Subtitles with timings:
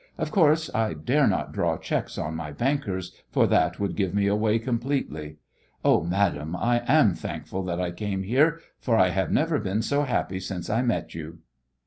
[0.17, 4.25] Of course I dare not draw cheques on my bankers, for that would give me
[4.25, 5.37] away completely.
[5.85, 10.01] Oh, madame, I am thankful that I came here, for I have never been so
[10.01, 11.41] happy since I met you."